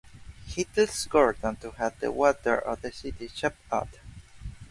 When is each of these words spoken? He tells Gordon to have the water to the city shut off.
He 0.47 0.63
tells 0.63 1.05
Gordon 1.05 1.57
to 1.57 1.69
have 1.73 1.99
the 1.99 2.11
water 2.11 2.63
to 2.65 2.75
the 2.81 2.91
city 2.91 3.27
shut 3.27 3.55
off. 3.71 3.89